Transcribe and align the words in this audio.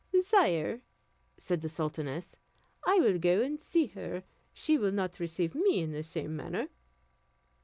"Sire," 0.19 0.81
said 1.37 1.61
the 1.61 1.69
sultaness, 1.69 2.35
"I 2.83 2.95
will 2.97 3.19
go 3.19 3.43
and 3.43 3.61
see 3.61 3.85
her; 3.89 4.23
she 4.51 4.75
will 4.75 4.89
not 4.91 5.19
receive 5.19 5.53
me 5.53 5.77
in 5.79 5.91
the 5.91 6.01
same 6.03 6.35
manner." 6.35 6.69